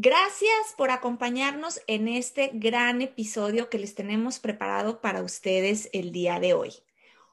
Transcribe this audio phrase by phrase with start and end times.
[0.00, 6.38] Gracias por acompañarnos en este gran episodio que les tenemos preparado para ustedes el día
[6.38, 6.72] de hoy.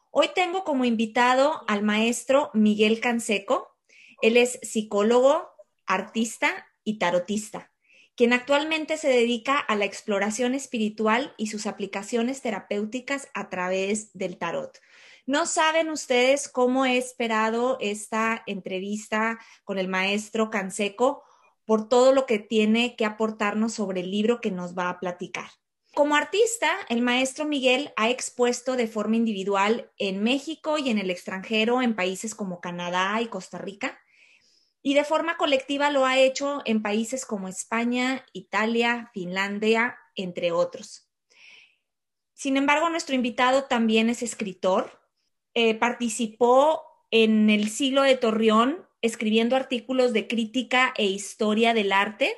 [0.09, 3.77] Hoy tengo como invitado al maestro Miguel Canseco.
[4.20, 5.48] Él es psicólogo,
[5.86, 7.72] artista y tarotista,
[8.16, 14.39] quien actualmente se dedica a la exploración espiritual y sus aplicaciones terapéuticas a través del
[14.39, 14.80] tarot.
[15.27, 21.24] No saben ustedes cómo he esperado esta entrevista con el maestro Canseco
[21.65, 25.49] por todo lo que tiene que aportarnos sobre el libro que nos va a platicar.
[25.94, 31.09] Como artista, el maestro Miguel ha expuesto de forma individual en México y en el
[31.09, 33.99] extranjero, en países como Canadá y Costa Rica,
[34.81, 41.09] y de forma colectiva lo ha hecho en países como España, Italia, Finlandia, entre otros.
[42.33, 45.02] Sin embargo, nuestro invitado también es escritor,
[45.53, 52.36] eh, participó en el siglo de Torreón escribiendo artículos de crítica e historia del arte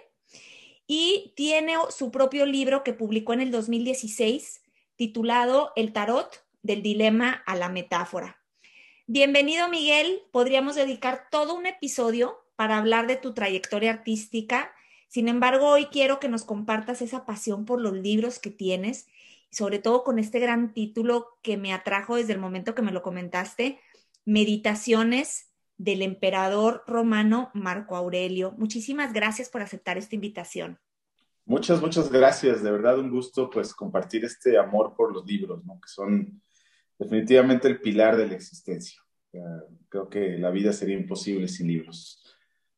[0.85, 4.61] y tiene su propio libro que publicó en el 2016
[4.97, 8.41] titulado El tarot del dilema a la metáfora.
[9.05, 14.73] Bienvenido Miguel, podríamos dedicar todo un episodio para hablar de tu trayectoria artística.
[15.07, 19.07] Sin embargo, hoy quiero que nos compartas esa pasión por los libros que tienes,
[19.51, 23.01] sobre todo con este gran título que me atrajo desde el momento que me lo
[23.01, 23.79] comentaste,
[24.25, 28.53] Meditaciones del emperador romano Marco Aurelio.
[28.57, 30.79] Muchísimas gracias por aceptar esta invitación.
[31.45, 32.61] Muchas, muchas gracias.
[32.61, 35.79] De verdad, un gusto pues compartir este amor por los libros, ¿no?
[35.79, 36.41] que son
[36.97, 38.99] definitivamente el pilar de la existencia.
[39.89, 42.23] creo que la vida sería imposible sin libros.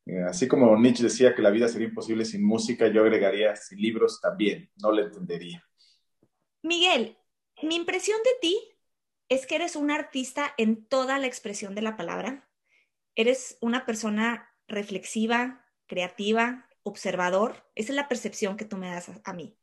[0.06, 3.80] Eh, así como Nietzsche decía que la vida sería imposible sin música, yo agregaría sin
[3.80, 5.64] libros también, no le entendería.
[6.64, 7.18] Miguel,
[7.62, 8.58] mi impresión de ti
[9.30, 12.49] es que eres un artista en toda la expresión de la palabra
[13.20, 17.66] eres una persona reflexiva, creativa, observador.
[17.76, 19.58] Esa es la percepción que tú me das a, mí.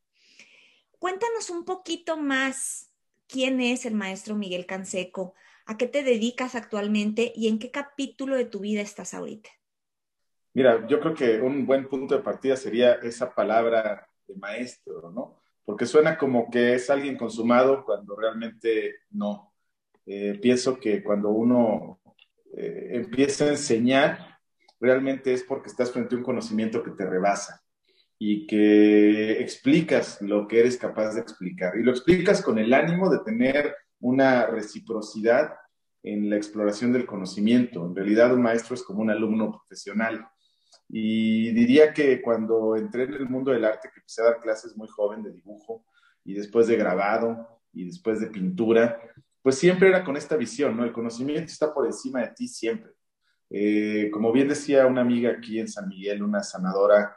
[0.99, 2.93] Cuéntanos un poquito más
[3.27, 5.33] quién es el maestro Miguel Canseco,
[5.65, 9.49] a qué te dedicas actualmente y en qué capítulo de tu vida estás ahorita.
[10.53, 15.41] Mira, yo creo que un buen punto de partida sería esa palabra de maestro, ¿no?
[15.65, 19.55] Porque suena como que es alguien consumado cuando realmente no.
[20.05, 22.01] Eh, pienso que cuando uno
[22.57, 24.39] eh, empieza a enseñar,
[24.81, 27.63] realmente es porque estás frente a un conocimiento que te rebasa
[28.19, 31.77] y que explicas lo que eres capaz de explicar.
[31.77, 35.55] Y lo explicas con el ánimo de tener una reciprocidad
[36.03, 37.85] en la exploración del conocimiento.
[37.85, 40.27] En realidad un maestro es como un alumno profesional.
[40.89, 44.77] Y diría que cuando entré en el mundo del arte, que empecé a dar clases
[44.77, 45.85] muy joven de dibujo
[46.25, 48.99] y después de grabado y después de pintura,
[49.47, 50.83] pues siempre era con esta visión, ¿no?
[50.83, 52.91] El conocimiento está por encima de ti siempre.
[53.49, 57.17] Eh, como bien decía una amiga aquí en San Miguel, una sanadora,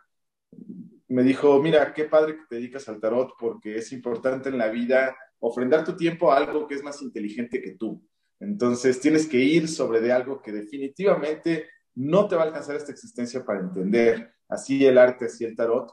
[1.07, 4.68] me dijo, mira, qué padre que te dedicas al tarot porque es importante en la
[4.68, 8.07] vida ofrendar tu tiempo a algo que es más inteligente que tú.
[8.39, 12.91] Entonces tienes que ir sobre de algo que definitivamente no te va a alcanzar esta
[12.91, 15.91] existencia para entender así el arte, así el tarot.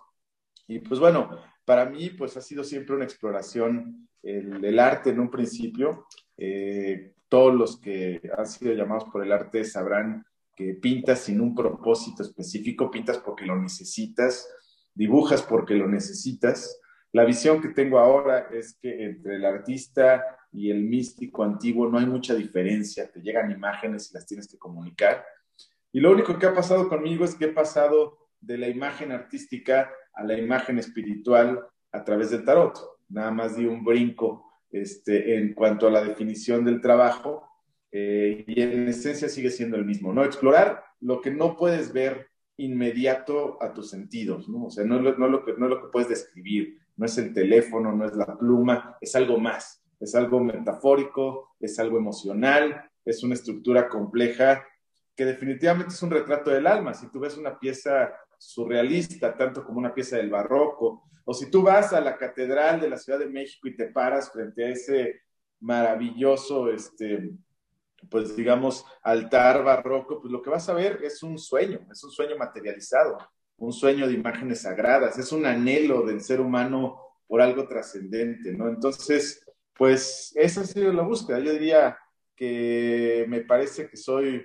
[0.67, 1.31] Y pues bueno,
[1.65, 7.15] para mí pues ha sido siempre una exploración el, el arte en un principio eh,
[7.29, 10.25] todos los que han sido llamados por el arte sabrán
[10.55, 14.49] que pintas sin un propósito específico, pintas porque lo necesitas,
[14.95, 16.81] dibujas porque lo necesitas.
[17.13, 21.99] La visión que tengo ahora es que entre el artista y el místico antiguo no
[21.99, 25.25] hay mucha diferencia, te llegan imágenes y las tienes que comunicar.
[25.93, 29.91] Y lo único que ha pasado conmigo es que he pasado de la imagen artística
[30.15, 32.79] a la imagen espiritual a través del tarot.
[33.09, 34.46] Nada más di un brinco
[34.83, 37.49] este, en cuanto a la definición del trabajo
[37.91, 40.25] eh, y en esencia sigue siendo el mismo, ¿no?
[40.25, 44.67] Explorar lo que no puedes ver inmediato a tus sentidos, ¿no?
[44.67, 47.93] O sea, no, lo que, no es lo que puedes describir, no es el teléfono,
[47.93, 53.35] no es la pluma, es algo más, es algo metafórico, es algo emocional, es una
[53.35, 54.65] estructura compleja
[55.15, 56.93] que definitivamente es un retrato del alma.
[56.93, 61.63] Si tú ves una pieza surrealista, tanto como una pieza del barroco, o si tú
[61.63, 65.23] vas a la Catedral de la Ciudad de México y te paras frente a ese
[65.59, 67.33] maravilloso, este,
[68.09, 72.13] pues digamos, altar barroco, pues lo que vas a ver es un sueño, es un
[72.13, 73.19] sueño materializado.
[73.59, 78.69] un sueño de imágenes sagradas, es un anhelo del ser humano por algo trascendente, ¿no?
[78.69, 81.39] Entonces, pues esa ha sido la búsqueda.
[81.41, 81.99] Yo diría
[82.37, 84.45] que me parece que soy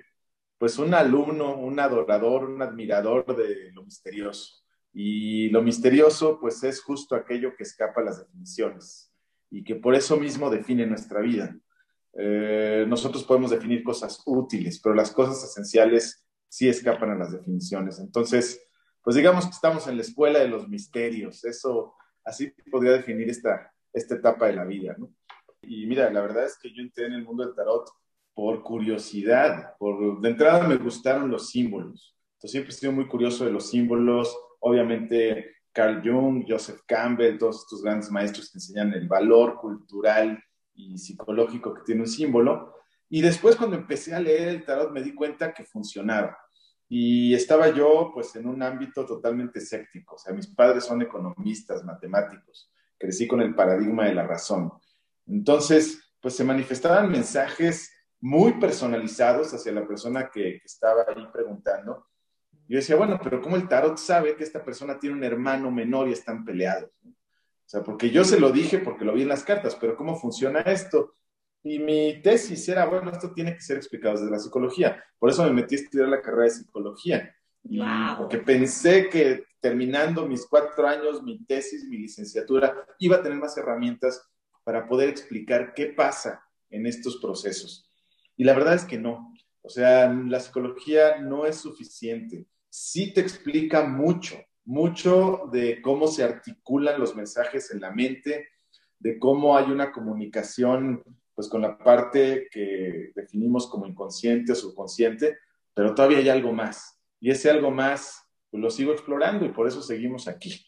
[0.58, 4.61] pues un alumno, un adorador, un admirador de lo misterioso.
[4.92, 9.12] Y lo misterioso pues es justo aquello que escapa a las definiciones
[9.50, 11.56] y que por eso mismo define nuestra vida.
[12.14, 17.98] Eh, nosotros podemos definir cosas útiles, pero las cosas esenciales sí escapan a las definiciones.
[17.98, 18.62] Entonces,
[19.02, 21.44] pues digamos que estamos en la escuela de los misterios.
[21.44, 21.94] Eso,
[22.24, 25.12] así podría definir esta, esta etapa de la vida, ¿no?
[25.62, 27.88] Y mira, la verdad es que yo entré en el mundo del tarot
[28.34, 29.76] por curiosidad.
[29.78, 32.16] Por, de entrada me gustaron los símbolos.
[32.34, 34.36] Entonces siempre he sido muy curioso de los símbolos.
[34.62, 40.42] Obviamente Carl Jung, Joseph Campbell, todos estos grandes maestros que enseñan el valor cultural
[40.74, 42.74] y psicológico que tiene un símbolo.
[43.08, 46.36] Y después cuando empecé a leer el tarot me di cuenta que funcionaba.
[46.88, 50.16] Y estaba yo pues en un ámbito totalmente escéptico.
[50.16, 52.70] O sea, mis padres son economistas, matemáticos.
[52.98, 54.72] Crecí con el paradigma de la razón.
[55.26, 62.06] Entonces, pues se manifestaban mensajes muy personalizados hacia la persona que, estaba ahí preguntando.
[62.68, 66.08] Yo decía, bueno, pero ¿cómo el tarot sabe que esta persona tiene un hermano menor
[66.08, 66.90] y están peleados?
[67.04, 70.16] O sea, porque yo se lo dije porque lo vi en las cartas, pero ¿cómo
[70.16, 71.14] funciona esto?
[71.62, 75.02] Y mi tesis era, bueno, esto tiene que ser explicado desde la psicología.
[75.18, 77.34] Por eso me metí a estudiar la carrera de psicología.
[78.18, 83.56] Porque pensé que terminando mis cuatro años, mi tesis, mi licenciatura, iba a tener más
[83.56, 84.28] herramientas
[84.64, 87.90] para poder explicar qué pasa en estos procesos.
[88.36, 89.31] Y la verdad es que no.
[89.62, 92.46] O sea, la psicología no es suficiente.
[92.68, 98.48] Sí te explica mucho, mucho de cómo se articulan los mensajes en la mente,
[98.98, 101.02] de cómo hay una comunicación
[101.34, 105.38] pues con la parte que definimos como inconsciente o subconsciente,
[105.74, 107.00] pero todavía hay algo más.
[107.20, 110.64] Y ese algo más pues, lo sigo explorando y por eso seguimos aquí.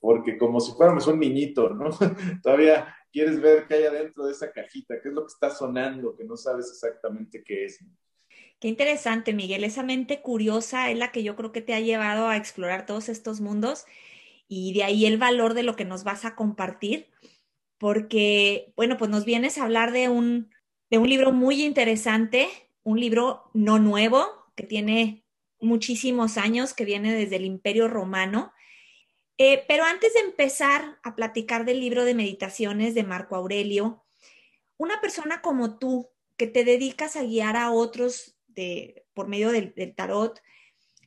[0.00, 1.90] Porque como si fuéramos un niñito, ¿no?
[2.42, 6.16] todavía quieres ver qué hay adentro de esa cajita, qué es lo que está sonando,
[6.16, 7.78] que no sabes exactamente qué es.
[8.60, 9.64] Qué interesante, Miguel.
[9.64, 13.08] Esa mente curiosa es la que yo creo que te ha llevado a explorar todos
[13.08, 13.86] estos mundos
[14.48, 17.08] y de ahí el valor de lo que nos vas a compartir,
[17.78, 20.50] porque, bueno, pues nos vienes a hablar de un,
[20.90, 22.48] de un libro muy interesante,
[22.82, 24.26] un libro no nuevo,
[24.56, 25.24] que tiene
[25.60, 28.52] muchísimos años, que viene desde el Imperio Romano
[29.42, 34.04] eh, pero antes de empezar a platicar del libro de meditaciones de Marco Aurelio,
[34.76, 38.36] una persona como tú, que te dedicas a guiar a otros
[39.14, 40.40] por medio del, tarot,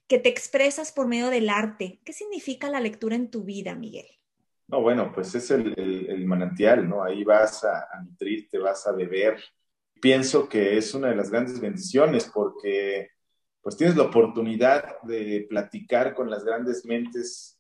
[0.08, 4.08] que te expresas por medio del arte, ¿qué significa la lectura en tu vida, Miguel?
[4.68, 7.04] No, bueno, pues es el, manantial, ¿no?
[7.04, 9.38] Ahí vas a, a nutrirte, vas a beber.
[10.02, 13.10] Pienso que es una de las grandes bendiciones porque
[13.62, 17.58] pues tienes la oportunidad de platicar con las grandes mentes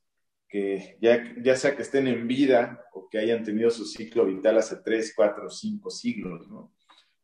[0.54, 4.58] que ya, ya sea que estén en vida o que hayan tenido su ciclo vital
[4.58, 6.72] hace tres, cuatro, cinco siglos, ¿no?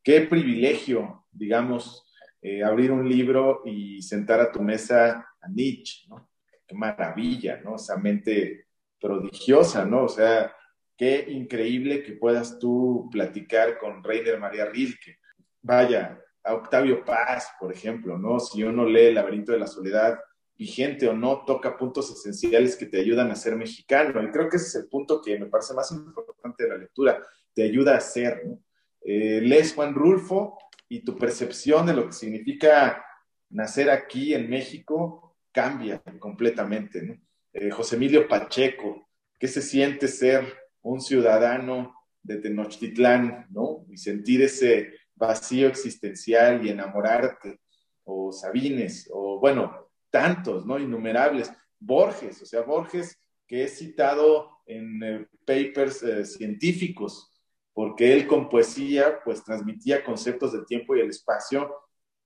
[0.02, 2.09] Qué privilegio, digamos,
[2.42, 6.30] eh, abrir un libro y sentar a tu mesa a Nietzsche, ¿no?
[6.66, 7.76] Qué maravilla, ¿no?
[7.76, 8.66] Esa mente
[9.00, 10.04] prodigiosa, ¿no?
[10.04, 10.54] O sea,
[10.96, 15.18] qué increíble que puedas tú platicar con Reiner María Rilke.
[15.62, 18.40] Vaya, a Octavio Paz, por ejemplo, ¿no?
[18.40, 20.18] Si uno lee El laberinto de la soledad,
[20.56, 24.22] vigente o no, toca puntos esenciales que te ayudan a ser mexicano.
[24.22, 27.22] Y creo que ese es el punto que me parece más importante de la lectura,
[27.54, 28.42] te ayuda a ser.
[28.46, 28.62] ¿no?
[29.02, 30.58] Eh, lees Juan Rulfo
[30.90, 33.02] y tu percepción de lo que significa
[33.48, 37.20] nacer aquí en México cambia completamente.
[37.52, 40.44] Eh, José Emilio Pacheco, ¿qué se siente ser
[40.82, 43.86] un ciudadano de Tenochtitlán, ¿no?
[43.88, 47.60] Y sentir ese vacío existencial y enamorarte,
[48.02, 50.78] o Sabines, o bueno, tantos, ¿no?
[50.78, 51.52] Innumerables.
[51.78, 53.16] Borges, o sea, Borges
[53.46, 57.32] que es citado en eh, papers eh, científicos,
[57.72, 61.74] porque él con poesía pues transmitía conceptos del tiempo y el espacio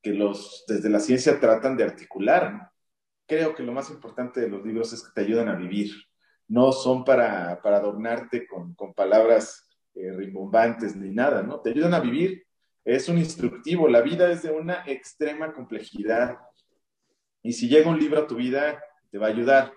[0.03, 2.71] que los desde la ciencia tratan de articular.
[3.27, 5.93] Creo que lo más importante de los libros es que te ayudan a vivir,
[6.49, 11.61] no son para, para adornarte con, palabras eh, rimbombantes ni nada, ¿no?
[11.61, 12.45] Te ayudan a vivir,
[12.85, 16.37] es un instructivo, la vida es de una extrema complejidad,
[17.45, 19.73] y si llega un libro a tu vida, te va a ayudar.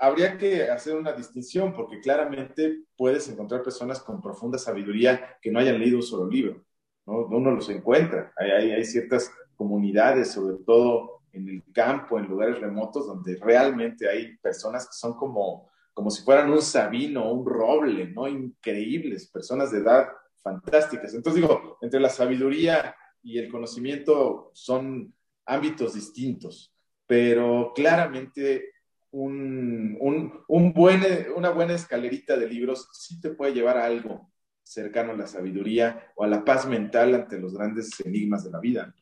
[0.00, 5.58] Habría que hacer una distinción porque claramente puedes encontrar personas con profunda sabiduría que no
[5.58, 6.64] hayan leído un solo libro.
[7.06, 7.26] ¿no?
[7.26, 8.32] Uno los encuentra.
[8.36, 14.36] Hay, hay, ciertas comunidades, sobre todo en el campo, en lugares remotos, donde realmente hay
[14.38, 18.28] personas que son como, como si fueran un sabino un roble, ¿no?
[18.28, 20.08] Increíbles, personas de edad
[20.42, 21.14] fantásticas.
[21.14, 25.12] Entonces digo, entre la sabiduría y el conocimiento son
[25.44, 26.72] ámbitos distintos
[27.08, 28.74] pero claramente
[29.20, 31.02] un, un, buen,
[31.34, 34.30] una buena escalerita de libros sí te puede llevar a algo
[34.62, 38.60] cercano a la sabiduría o a la paz mental ante los grandes enigmas de la
[38.60, 38.94] vida.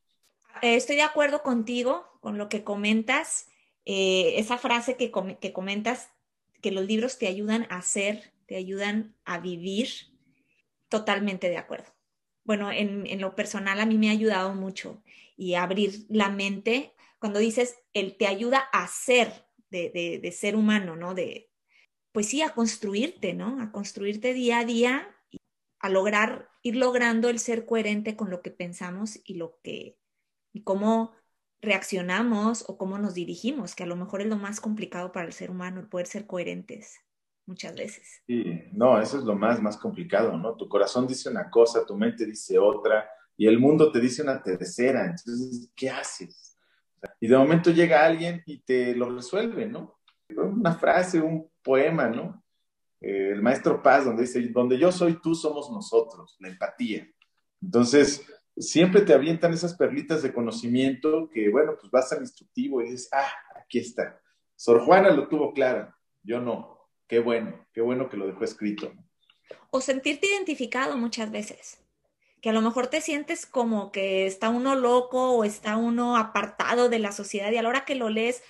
[0.63, 3.49] Eh, estoy de acuerdo contigo con lo que comentas.
[3.85, 6.11] Eh, esa frase que, que comentas,
[6.63, 9.89] que los libros te ayudan a ser, te ayudan a vivir,
[10.89, 11.93] totalmente de acuerdo.
[12.45, 15.03] Bueno, en, en, lo personal a mí me ha ayudado mucho
[15.37, 20.97] y abrir la mente cuando dices, él te ayuda a ser, de, de, ser humano,
[20.97, 21.15] ¿no?
[21.15, 21.51] De,
[22.13, 23.61] pues sí, a construirte, ¿no?
[23.61, 25.17] A construirte día a día,
[25.81, 29.99] a lograr, ir logrando el ser coherente con lo que pensamos y lo que,
[30.53, 31.13] y cómo
[31.61, 35.33] reaccionamos o cómo nos dirigimos, que a lo mejor es lo más complicado para el
[35.33, 36.99] ser humano, el poder ser coherentes
[37.47, 38.23] muchas veces.
[38.27, 40.57] Sí, no, eso es lo más, más complicado, ¿no?
[40.57, 44.43] Tu corazón dice una cosa, tu mente dice otra, y el mundo te dice una
[44.43, 45.05] tercera.
[45.05, 46.46] Entonces, ¿qué haces?
[47.21, 49.99] Y de momento llega alguien y te lo resuelve, ¿no?
[50.29, 52.43] Una frase, un poema, ¿no?
[53.01, 57.09] Eh, el maestro Paz, donde dice, donde yo soy tú, somos nosotros, la empatía.
[57.63, 58.27] Entonces,
[58.57, 63.09] siempre te avientan esas perlitas de conocimiento que, bueno, pues vas al instructivo y dices,
[63.13, 64.21] ah, aquí está.
[64.55, 66.77] Sor Juana lo tuvo claro, yo no.
[67.07, 68.93] Qué bueno, qué bueno que lo dejó escrito.
[69.71, 71.86] O sentirte identificado muchas veces
[72.47, 76.89] que a lo mejor te sientes como que está uno loco o está uno apartado
[76.89, 78.41] de la sociedad y a la hora que lo lees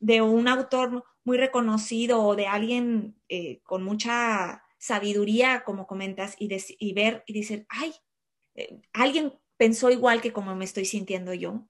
[0.00, 6.54] de un autor muy reconocido o de alguien eh, con mucha sabiduría, como comentas, y,
[6.78, 7.94] y ver y decir, ay,
[8.54, 11.66] eh, alguien pensó igual que como me estoy sintiendo yo.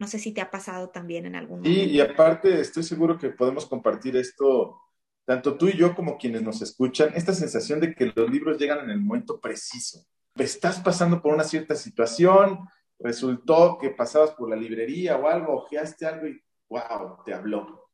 [0.00, 1.84] No sé si te ha pasado también en algún momento.
[1.84, 4.80] Sí, y aparte estoy seguro que podemos compartir esto,
[5.24, 8.80] tanto tú y yo como quienes nos escuchan, esta sensación de que los libros llegan
[8.80, 10.04] en el momento preciso
[10.38, 12.66] estás pasando por una cierta situación,
[12.98, 17.90] resultó que pasabas por la librería o algo, ojeaste algo y wow, te habló.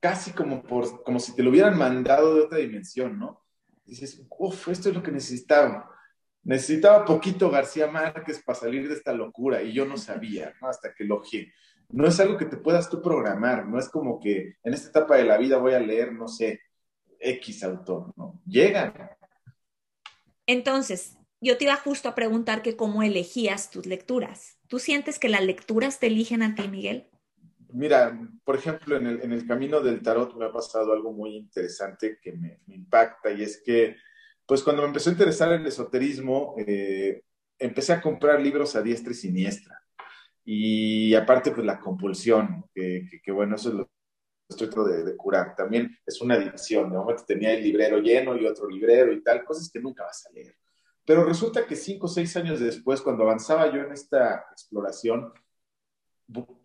[0.00, 3.44] Casi como, por, como si te lo hubieran mandado de otra dimensión, ¿no?
[3.84, 5.88] Dices, uff, esto es lo que necesitaba.
[6.44, 10.68] Necesitaba poquito García Márquez para salir de esta locura y yo no sabía, ¿no?
[10.68, 11.52] Hasta que lo ojeé.
[11.88, 15.16] No es algo que te puedas tú programar, no es como que en esta etapa
[15.16, 16.60] de la vida voy a leer, no sé,
[17.20, 18.40] X autor, ¿no?
[18.44, 18.94] Llegan.
[20.46, 24.58] Entonces, yo te iba justo a preguntar que cómo elegías tus lecturas.
[24.68, 27.08] ¿Tú sientes que las lecturas te eligen a ti, Miguel?
[27.72, 32.32] Mira, por ejemplo, en el, camino del tarot me ha pasado algo muy interesante que
[32.32, 33.96] me, impacta y es que,
[34.46, 37.22] pues cuando me empezó a interesar el esoterismo, eh,
[37.58, 39.82] empecé a comprar libros a diestra y siniestra.
[40.44, 43.90] Y aparte, pues la compulsión, que, bueno, eso es lo
[44.48, 45.56] estoy tratando de, curar.
[45.56, 46.90] También es una adicción.
[46.90, 50.26] De momento tenía el librero lleno y otro librero y tal, cosas que nunca vas
[50.26, 50.54] a leer.
[51.04, 55.32] Pero resulta que cinco o seis años después, cuando avanzaba yo en esta exploración,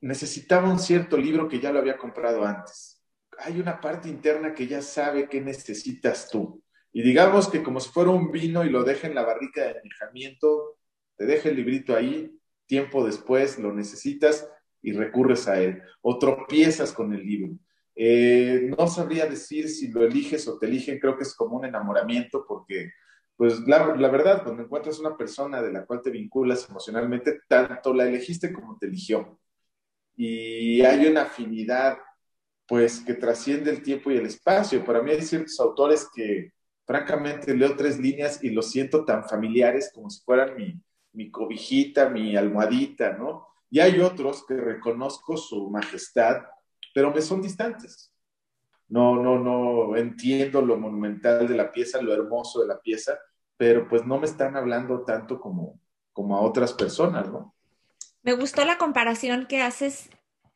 [0.02, 3.02] necesitaba un cierto libro que ya lo había comprado antes.
[3.40, 6.64] Hay una parte interna que ya sabe qué necesitas tú.
[6.94, 9.80] Y digamos que como si fuera un vino y lo deja en la barrica de
[9.80, 10.78] añejamiento,
[11.16, 12.32] te deja el librito ahí,
[12.66, 14.50] tiempo después lo necesitas
[14.82, 15.82] y recurres a él.
[16.02, 17.54] O tropiezas con el libro.
[17.96, 21.66] Eh, no sabría decir si lo eliges o te eligen, creo que es como un
[21.66, 22.92] enamoramiento porque
[23.38, 28.08] pues la, verdad, cuando encuentras una persona de la cual te vinculas emocionalmente, tanto la
[28.08, 29.40] elegiste como te eligió.
[30.16, 32.00] Y hay una afinidad,
[32.68, 34.84] pues, que trasciende el tiempo y el espacio.
[34.84, 36.52] Para mí hay ciertos autores que,
[36.86, 40.82] francamente, leo tres líneas y los siento tan familiares como si fueran mi,
[41.14, 43.48] mi cobijita, mi almohadita, ¿no?
[43.70, 46.44] Y hay otros que reconozco su majestad,
[46.94, 48.12] pero me son distantes
[48.90, 53.18] no, no, no entiendo lo monumental de la pieza, lo hermoso de la pieza,
[53.58, 55.80] pero pues no me están hablando tanto como,
[56.14, 57.56] como a otras personas, ¿no?
[58.24, 60.10] Me gustó la comparación que haces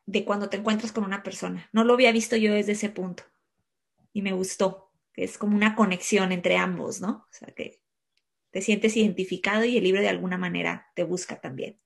[0.06, 1.68] de cuando te encuentras con una persona.
[1.72, 3.24] No lo había visto yo desde ese punto.
[4.12, 7.26] Y me gustó, que es como una conexión entre ambos, ¿no?
[7.30, 7.80] O sea, que
[8.50, 11.80] te sientes identificado y el libro de alguna manera te busca también.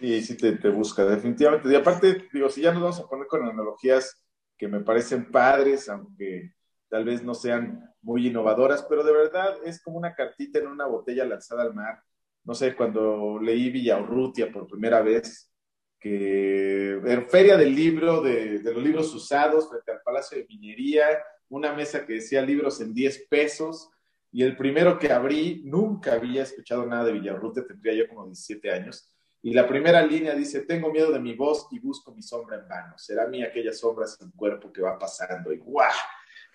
[0.00, 1.70] Sí, sí, te, te busca, definitivamente.
[1.70, 4.24] Y aparte, digo, si ya nos vamos a poner con analogías
[4.56, 6.52] que me parecen padres, aunque
[6.88, 10.86] tal vez no sean muy innovadoras, pero de verdad es como una cartita en una
[10.86, 12.02] botella lanzada al mar.
[12.44, 15.52] No sé, cuando leí Villaurrutia por primera vez,
[15.98, 21.04] que en Feria del Libro, de, los libros usados, frente al Palacio de Minería,
[21.48, 23.90] una mesa que decía libros en 10 pesos,
[24.30, 28.70] y el primero que abrí, nunca había escuchado nada de Villaurrutia, tendría yo como 17
[28.70, 32.58] años, y la primera línea dice, tengo miedo de mi voz y busco mi sombra
[32.58, 32.98] en vano.
[32.98, 35.52] Será mí aquella sombra sin cuerpo que va pasando.
[35.52, 35.92] Y ¡guau!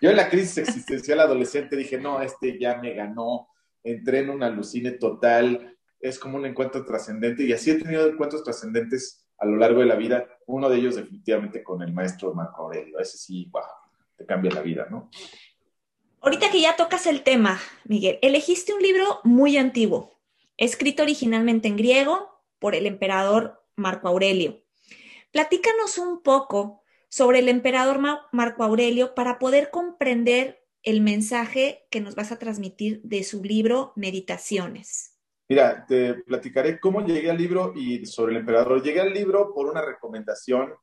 [0.03, 3.47] Yo en la crisis existencial adolescente dije, no, este ya me ganó.
[3.85, 5.77] Entré en una alucine total.
[5.97, 7.43] Es como un encuentro trascendente.
[7.43, 10.27] Y así he tenido encuentros trascendentes a lo largo de la vida.
[10.45, 12.99] Uno de ellos definitivamente con el maestro Marco Aurelio.
[12.99, 13.63] Ese sí, ¡guau!
[14.17, 15.09] te cambia la vida, ¿no?
[16.19, 20.19] Ahorita que ya tocas el tema, Miguel, elegiste un libro muy antiguo,
[20.57, 24.65] escrito originalmente en griego por el emperador Marco Aurelio.
[25.31, 26.82] Platícanos un poco
[27.13, 27.99] sobre el emperador
[28.31, 33.93] Marco Aurelio para poder comprender el mensaje que nos vas a transmitir de su libro
[33.95, 35.19] Meditaciones.
[35.47, 38.81] Mira, te platicaré cómo llegué al libro y sobre el emperador.
[38.81, 40.73] Llegué al libro por una recomendación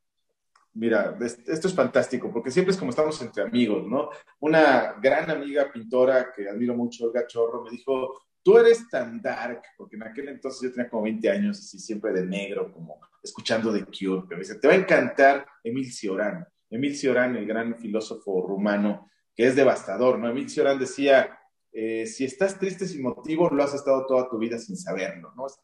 [0.72, 4.10] Mira, esto es fantástico, porque siempre es como estamos entre amigos, ¿no?
[4.38, 9.62] Una gran amiga pintora que admiro mucho, Olga Chorro, me dijo, tú eres tan dark,
[9.76, 13.72] porque en aquel entonces yo tenía como 20 años, así siempre de negro, como escuchando
[13.72, 16.46] The Cure, pero dice, te va a encantar Emil Cioran.
[16.70, 20.30] Emil Cioran, el gran filósofo rumano, que es devastador, ¿no?
[20.30, 21.38] Emil Cioran decía,
[21.72, 25.46] eh, si estás triste sin motivo, lo has estado toda tu vida sin saberlo, ¿no?
[25.46, 25.58] Es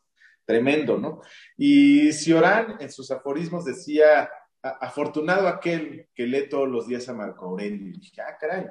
[0.45, 1.21] tremendo, ¿no?
[1.57, 4.29] Y Cioran en sus aforismos decía,
[4.81, 7.89] afortunado aquel que lee todos los días a Marco Aurelio.
[7.89, 8.67] Y dije, ah, caray,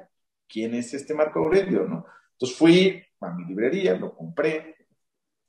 [0.48, 1.84] ¿quién es este Marco Aurelio?
[1.84, 2.06] ¿no?
[2.32, 4.76] Entonces fui a mi librería, lo compré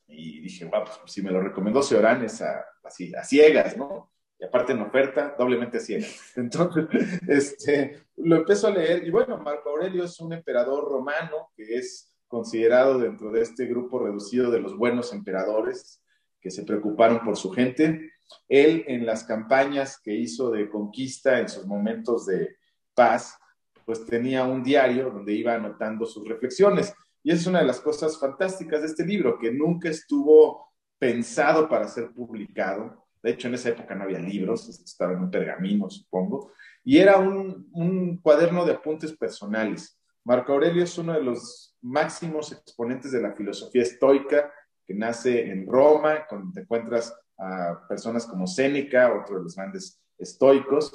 [0.08, 2.42] y dije, bueno, pues si me lo recomendó Seorán es
[2.84, 4.14] así, a ciegas, ¿no?
[4.40, 6.34] Y aparte en oferta, doblemente a ciegas.
[6.36, 6.88] Entonces,
[7.28, 12.14] este, lo empiezo a leer y bueno, Marco Aurelio es un emperador romano que es
[12.28, 16.02] considerado dentro de este grupo reducido de los buenos emperadores
[16.40, 18.12] que se preocuparon por su gente
[18.48, 22.58] él en las campañas que hizo de conquista, en sus momentos de
[22.94, 23.38] paz,
[23.86, 26.94] pues tenía un diario donde iba anotando sus reflexiones.
[27.28, 31.86] Y es una de las cosas fantásticas de este libro, que nunca estuvo pensado para
[31.90, 33.06] ser publicado.
[33.22, 36.54] De hecho, en esa época no había libros, estaba en un pergamino, supongo.
[36.86, 40.00] Y era un, cuaderno de apuntes personales.
[40.24, 44.50] Marco Aurelio es uno de los máximos exponentes de la filosofía estoica,
[44.86, 50.02] que nace en Roma, donde te encuentras a personas como Séneca, otro de los grandes
[50.18, 50.94] estoicos,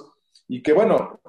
[0.49, 1.21] y que bueno,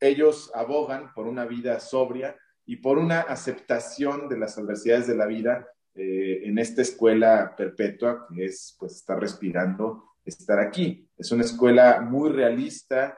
[0.00, 2.34] ellos abogan por una vida sobria
[2.68, 8.26] y por una aceptación de las adversidades de la vida eh, en esta escuela perpetua
[8.28, 11.08] que es pues estar respirando, estar aquí.
[11.16, 13.16] Es una escuela muy realista,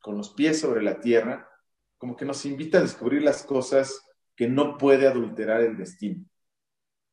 [0.00, 1.48] con los pies sobre la tierra,
[1.96, 6.24] como que nos invita a descubrir las cosas que no puede adulterar el destino.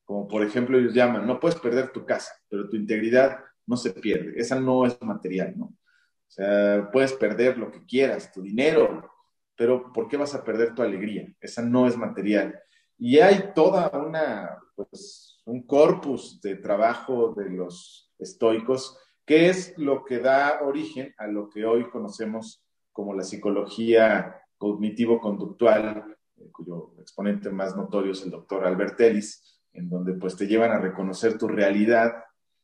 [0.05, 3.91] Como por ejemplo ellos llaman, no puedes perder tu casa, pero tu integridad no se
[3.91, 4.33] pierde.
[4.37, 5.65] Esa no es material, ¿no?
[5.65, 9.18] O sea, puedes perder lo que quieras, tu dinero,
[9.59, 11.27] pero ¿por qué vas a perder tu alegría?
[11.41, 12.57] Esa no es material.
[12.97, 20.05] Y hay toda una, pues, un corpus de trabajo de los estoicos que es lo
[20.05, 26.05] que da origen a lo que hoy conocemos como la psicología cognitivo-conductual,
[26.37, 30.71] eh, cuyo exponente más notorio es el doctor Albert Ellis, en donde pues te llevan
[30.71, 32.13] a reconocer tu realidad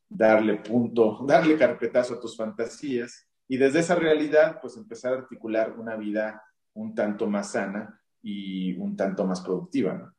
[0.08, 5.78] darle punto, darle carpetazo a tus fantasías y desde esa realidad, pues empezar a articular
[5.78, 6.42] una vida
[6.76, 10.14] un tanto más sana y un tanto más productiva.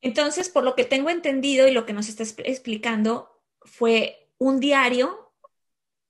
[0.00, 5.32] Entonces, por lo que tengo entendido y lo que nos está explicando, fue un diario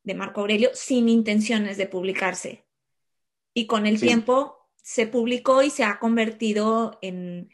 [0.04, 2.64] de Marco Aurelio sin intenciones de publicarse.
[3.54, 7.50] Y con el tiempo se publicó y se ha convertido en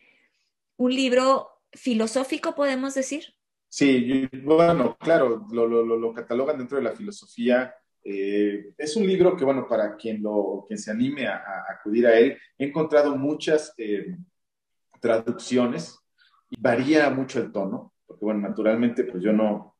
[0.76, 3.35] un libro filosófico, podemos decir.
[3.68, 7.74] Sí, bueno, claro, lo, catalogan dentro de la filosofía.
[8.08, 12.16] Eh, es un libro que, bueno, para quien, lo, quien se anime a, acudir a
[12.16, 14.16] él, he encontrado muchas eh,
[15.00, 15.98] traducciones
[16.48, 19.74] y varía mucho el tono, porque, bueno, naturalmente, pues yo no,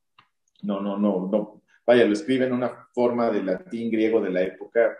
[0.63, 4.41] no, no, no, no, vaya, lo escribe en una forma de latín griego de la
[4.41, 4.97] época,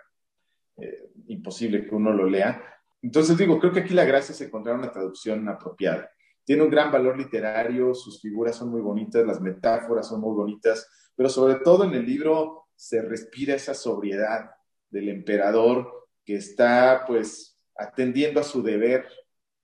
[0.77, 2.63] eh, imposible que uno lo lea.
[3.01, 6.09] Entonces digo, creo que aquí la gracia es encontrar una traducción apropiada
[6.47, 10.89] tiene un gran valor literario, sus figuras son muy bonitas, las metáforas son muy bonitas,
[11.13, 14.51] pero sobre todo en el libro se respira esa sobriedad
[14.89, 19.05] del emperador que está pues atendiendo a su deber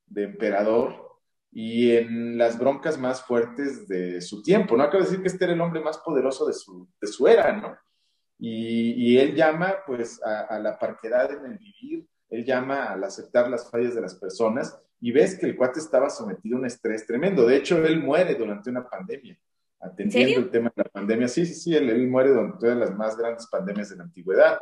[0.07, 1.03] de emperador
[1.51, 4.83] y en las broncas más fuertes de su tiempo, ¿no?
[4.83, 7.53] Acabo de decir que este era el hombre más poderoso de su, de su era,
[7.53, 7.77] ¿no?
[8.39, 13.47] Y, él llama pues a, a la parquedad en el vivir, él llama al aceptar
[13.47, 17.05] las fallas de las personas y ves que el cuate estaba sometido a un estrés
[17.05, 17.45] tremendo.
[17.45, 19.37] De hecho, él muere durante una pandemia,
[19.83, 21.27] atendiendo el tema de la pandemia.
[21.27, 24.59] Sí, sí, sí, él, muere durante una de las más grandes pandemias de la antigüedad.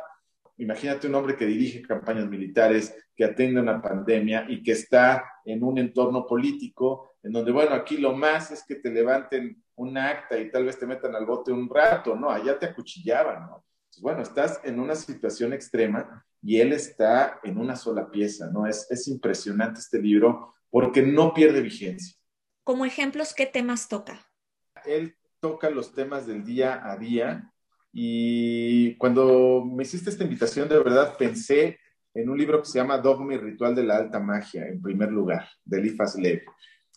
[0.58, 5.62] Imagínate un hombre que dirige campañas militares, que atiende una pandemia y que está en
[5.62, 10.38] un entorno político en donde, bueno, aquí lo más es que te levanten un acta
[10.38, 12.30] y tal vez te metan al bote un rato, ¿no?
[12.30, 13.64] Allá te acuchillaban, ¿no?
[14.00, 18.66] bueno, estás en una situación extrema y él está en una sola pieza, ¿no?
[18.66, 22.16] Es, es impresionante este libro porque no pierde vigencia.
[22.64, 24.31] Como ejemplos, ¿qué temas toca?
[24.86, 27.52] Él toca los temas del día a día
[27.92, 31.78] y cuando me hiciste esta invitación, de verdad pensé
[32.14, 35.10] en un libro que se llama Dogma y Ritual de la Alta Magia, en primer
[35.10, 36.42] lugar, de Eliphas Levi,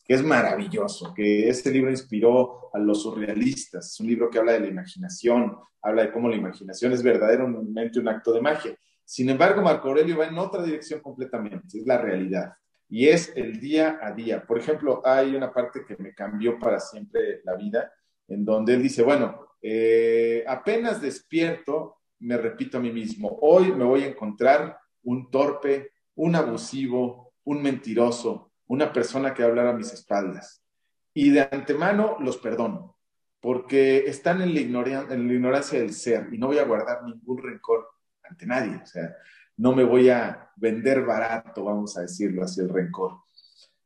[0.06, 3.92] que es maravilloso, que este libro inspiró a los surrealistas.
[3.92, 8.00] Es un libro que habla de la imaginación, habla de cómo la imaginación es verdaderamente
[8.00, 8.76] un acto de magia.
[9.04, 12.54] Sin embargo, Marco Aurelio va en otra dirección completamente, es la realidad.
[12.90, 14.46] Y es el día a día.
[14.46, 17.92] Por ejemplo, hay una parte que me cambió para siempre la vida,
[18.28, 23.84] en donde él dice, bueno, eh, apenas despierto, me repito a mí mismo, hoy me
[23.84, 29.68] voy a encontrar un torpe, un abusivo, un mentiroso, una persona que va a hablar
[29.68, 30.64] a mis espaldas.
[31.14, 32.98] Y de antemano los perdono,
[33.40, 37.42] porque están en la, en la ignorancia del ser y no voy a guardar ningún
[37.42, 37.88] rencor
[38.24, 38.80] ante nadie.
[38.82, 39.16] O sea,
[39.58, 43.20] no me voy a vender barato, vamos a decirlo así, el rencor.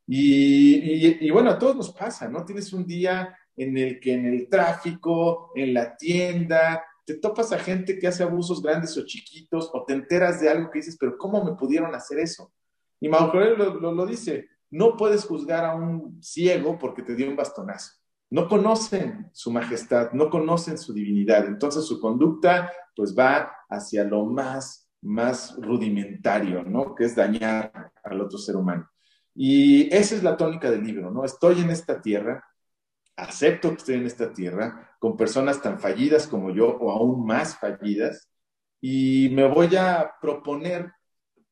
[0.06, 2.44] Y, bueno, a todos nos pasa, ¿no?
[2.44, 7.58] Tienes un día en el que en el tráfico, en la tienda, te topas a
[7.58, 11.16] gente que hace abusos grandes o chiquitos, o te enteras de algo que dices, pero
[11.16, 12.52] ¿cómo me pudieron hacer eso?
[12.98, 17.36] Y Mauro lo, lo, dice, no puedes juzgar a un ciego porque te dio un
[17.36, 17.92] bastonazo.
[18.30, 21.46] No conocen su majestad, no conocen su divinidad.
[21.46, 26.94] Entonces su conducta pues va hacia lo más, más rudimentario, ¿no?
[26.94, 28.88] Que es dañar al otro ser humano.
[29.34, 31.24] Y esa es la tónica del libro, ¿no?
[31.24, 32.44] Estoy en esta tierra,
[33.16, 37.56] acepto que estoy en esta tierra con personas tan fallidas como yo o aún más
[37.58, 38.28] fallidas
[38.80, 40.92] y me voy a proponer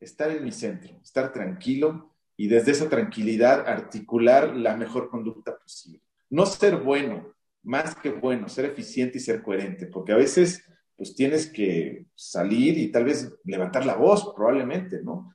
[0.01, 6.03] estar en mi centro, estar tranquilo y desde esa tranquilidad articular la mejor conducta posible.
[6.31, 10.65] No ser bueno, más que bueno, ser eficiente y ser coherente, porque a veces
[10.99, 15.33] pues tienes que salir y tal vez levantar la voz, probablemente, ¿no?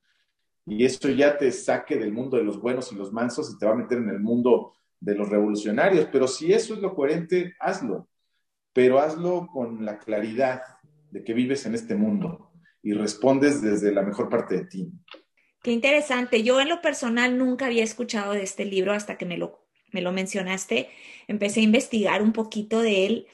[0.65, 3.65] Y eso ya te saque del mundo de los buenos y los mansos y te
[3.65, 7.55] va a meter en el mundo de los revolucionarios, pero si eso es lo coherente,
[7.61, 8.09] hazlo,
[8.73, 10.61] pero hazlo con la claridad
[11.11, 14.91] de que vives en este mundo y respondes desde la mejor parte de ti.
[15.61, 16.43] Qué interesante.
[16.43, 20.01] Yo en lo personal nunca había escuchado de este libro hasta que me lo, me
[20.01, 20.89] lo mencionaste.
[21.27, 23.27] Empecé a investigar un poquito de él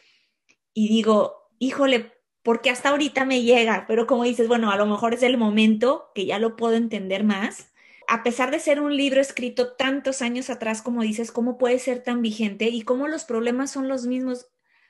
[0.76, 2.19] y digo, híjole,
[2.50, 6.10] porque hasta ahorita me llega, pero como dices, bueno, a lo mejor es el momento
[6.16, 7.70] que ya lo puedo entender más
[8.08, 12.02] a pesar de ser un libro escrito tantos años atrás, como dices, ¿cómo puede ser
[12.02, 14.48] tan vigente y cómo los problemas son los mismos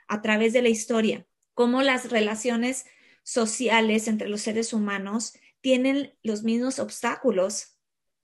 [0.07, 1.27] a través de la historia?
[1.53, 2.85] Cómo las relaciones
[3.23, 7.77] sociales entre los seres humanos tienen los mismos obstáculos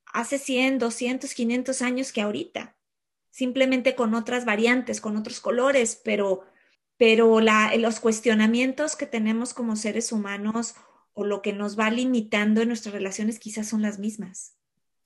[0.05, 2.77] hace 100, 200, 500 años que ahorita,
[3.31, 6.45] simplemente con otras variantes, con otros colores, pero,
[6.97, 10.75] pero los cuestionamientos que tenemos como seres humanos
[11.13, 14.55] o lo que nos va limitando en nuestras relaciones quizás son las mismas.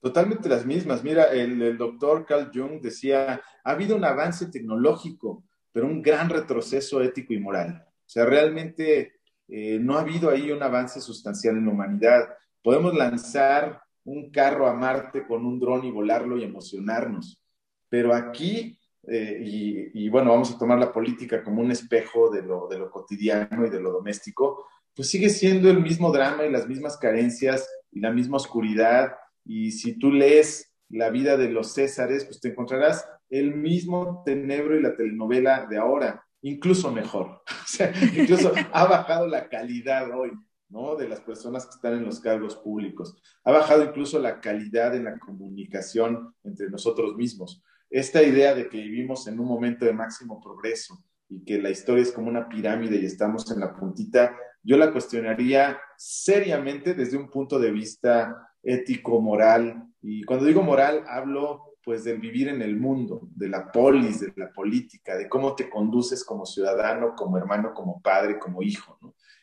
[0.01, 1.03] Totalmente las mismas.
[1.03, 7.01] Mira, el, doctor Carl Jung decía, ha habido un avance tecnológico, pero un gran retroceso
[7.01, 7.85] ético y moral.
[7.85, 12.29] O sea, realmente eh, no ha habido ahí un avance sustancial en la humanidad.
[12.63, 17.41] Podemos lanzar un carro a Marte con un dron y volarlo y emocionarnos,
[17.89, 22.41] pero aquí, eh, y, y, bueno, vamos a tomar la política como un espejo de
[22.41, 26.51] lo, de lo cotidiano y de lo doméstico, pues sigue siendo el mismo drama y
[26.51, 29.13] las mismas carencias y la misma oscuridad
[29.45, 34.77] y si tú lees la vida de los Césares, pues te encontrarás el mismo tenebro
[34.77, 37.41] y la telenovela de ahora, incluso mejor.
[37.69, 40.31] O sea, incluso ha bajado la calidad hoy,
[40.69, 40.95] ¿no?
[40.95, 43.15] De las personas que están en los cargos públicos.
[43.43, 47.63] Ha bajado incluso la calidad en la comunicación entre nosotros mismos.
[47.89, 52.03] Esta idea de que vivimos en un momento de máximo progreso y que la historia
[52.03, 57.29] es como una pirámide y estamos en la puntita, yo la cuestionaría seriamente desde un
[57.29, 59.83] punto de vista ético, moral.
[60.01, 64.33] Y cuando digo moral, hablo pues del vivir en el mundo, de la polis, de
[64.35, 68.99] la política, de cómo te conduces como ciudadano, como hermano, como padre, como hijo.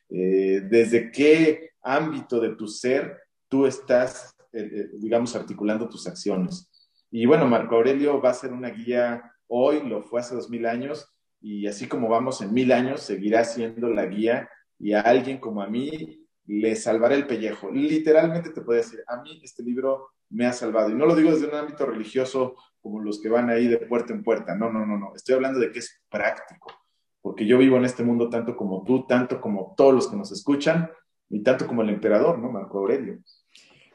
[0.08, 6.70] Eh, desde qué ámbito de tu ser tú estás, eh, eh, digamos, articulando tus acciones.
[7.10, 10.66] Y bueno, Marco Aurelio va a ser una guía hoy, lo fue hace dos mil
[10.66, 15.38] años, y así como vamos en mil años, seguirá siendo la guía y a alguien
[15.38, 17.70] como a mí le salvaré el pellejo.
[17.70, 20.90] Literalmente te puede decir, a mí este libro me ha salvado.
[20.90, 24.12] Y no lo digo desde un ámbito religioso como los que van ahí de puerta
[24.12, 24.54] en puerta.
[24.54, 25.12] No, no, no, no.
[25.14, 26.72] Estoy hablando de que es práctico.
[27.20, 30.30] Porque yo vivo en este mundo tanto como tú, tanto como todos los que nos
[30.30, 30.90] escuchan
[31.28, 32.50] y tanto como el emperador, ¿no?
[32.50, 33.18] Marco Aurelio.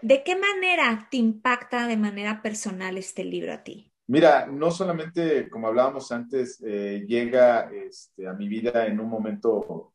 [0.02, 3.92] ¿De qué manera te impacta de manera personal este libro a ti?
[4.08, 9.92] Mira, no solamente, como hablábamos antes, eh, llega este, a mi vida en un momento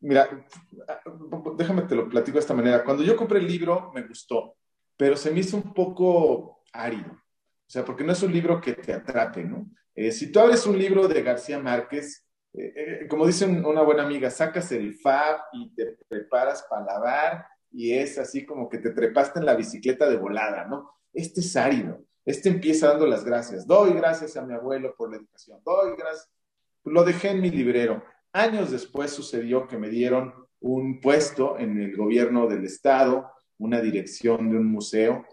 [0.00, 0.28] Mira,
[1.56, 2.84] déjame te lo platico de esta manera.
[2.84, 4.56] Cuando yo compré el libro, me gustó,
[4.96, 7.10] pero se me hizo un poco árido.
[7.10, 9.68] O sea, porque no es un libro que te atrape, ¿no?
[9.94, 14.04] Eh, si tú abres un libro de García Márquez, eh, eh, como dice una buena
[14.04, 18.90] amiga, sacas el fab y te preparas para lavar y es así como que te
[18.90, 20.90] trepaste en la bicicleta de volada, ¿no?
[21.12, 23.66] Este es árido, este empieza dando las gracias.
[23.66, 26.30] Doy gracias a mi abuelo por la educación, doy gracias.
[26.84, 28.02] Lo dejé en mi librero.
[28.32, 34.50] Años después sucedió que me dieron un puesto en el gobierno del estado, una dirección
[34.50, 35.26] de un museo,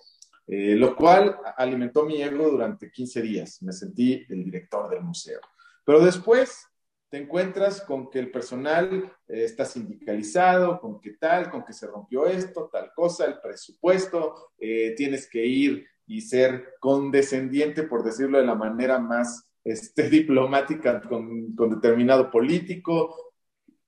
[0.47, 3.61] eh, lo cual alimentó mi ego durante 15 días.
[3.61, 5.39] Me sentí el director del museo.
[5.83, 6.67] Pero después
[7.15, 11.87] te encuentras con que el personal eh, está sindicalizado, con que tal, con que se
[11.87, 18.37] rompió esto, tal cosa, el presupuesto, eh, tienes que ir y ser condescendiente, por decirlo
[18.37, 23.31] de la manera más este, diplomática, con, con determinado político.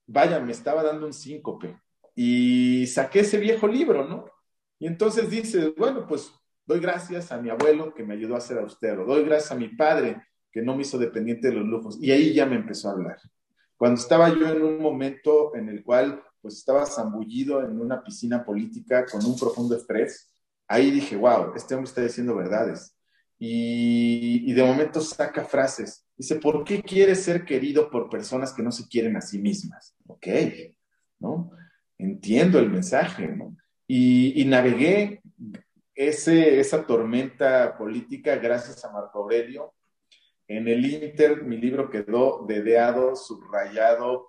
[0.06, 1.78] Vaya, me estaba dando un síncope.
[2.14, 4.24] Y saqué ese viejo libro, ¿no?
[4.78, 6.32] Y entonces dices, bueno, pues
[6.64, 9.68] doy gracias a mi abuelo que me ayudó a ser austero, doy gracias a mi
[9.68, 10.16] padre
[10.62, 11.98] no me hizo dependiente de los lujos.
[12.00, 13.18] Y ahí ya me empezó a hablar.
[13.76, 18.44] Cuando estaba yo en un momento en el cual pues estaba zambullido en una piscina
[18.44, 20.32] política con un profundo estrés,
[20.66, 22.96] ahí dije, wow, este hombre está diciendo verdades.
[23.38, 26.04] Y, y de momento saca frases.
[26.16, 29.94] Dice, ¿por qué quieres ser querido por personas que no se quieren a sí mismas?
[30.06, 30.26] Ok,
[31.20, 31.50] ¿no?
[31.96, 33.56] Entiendo el mensaje, ¿no?
[33.86, 35.22] Y, y navegué
[35.94, 39.74] ese, esa tormenta política gracias a Marco Aurelio,
[40.48, 44.28] en el Inter, mi libro quedó dedeado, subrayado,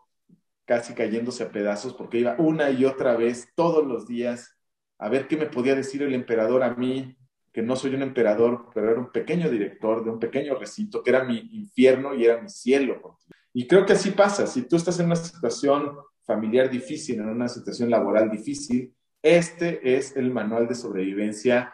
[0.65, 4.57] casi cayéndose a pedazos, porque iba una y otra vez, todos los días,
[4.99, 7.15] a ver qué me podía decir el emperador a mí,
[7.53, 11.09] que no soy un emperador, pero era un pequeño director de un pequeño recinto, que
[11.09, 13.17] era mi infierno y era mi cielo.
[13.53, 17.47] Y creo que así pasa, si tú estás en una situación familiar difícil, en una
[17.47, 21.73] situación laboral difícil, este es el manual de sobrevivencia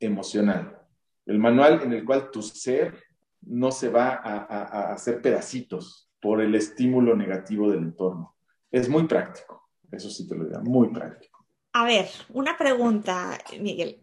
[0.00, 0.78] emocional,
[1.26, 2.94] el manual en el cual tu ser
[3.42, 8.36] no se va a, hacer pedacitos por el estímulo negativo del entorno.
[8.70, 11.44] Es muy práctico, eso sí te lo digo, muy práctico.
[11.72, 14.00] A ver, una pregunta, Miguel.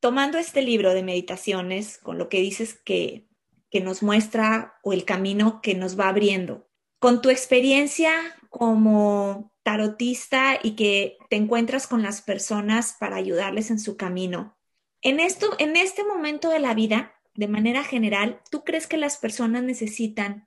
[0.00, 3.28] Tomando este libro de meditaciones, con lo que dices que,
[3.70, 8.12] que nos muestra o el camino que nos va abriendo, con tu experiencia
[8.48, 14.58] como tarotista y que te encuentras con las personas para ayudarles en su camino,
[15.02, 19.16] en, esto, en este momento de la vida, de manera general, ¿tú crees que las
[19.16, 20.46] personas necesitan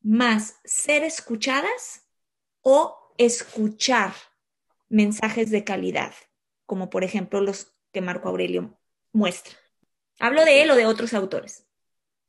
[0.00, 2.08] más ser escuchadas
[2.62, 4.14] o escuchar
[4.88, 6.14] mensajes de calidad,
[6.64, 8.80] como por ejemplo los que Marco Aurelio
[9.12, 9.54] muestra?
[10.18, 11.66] Hablo de él o de otros autores.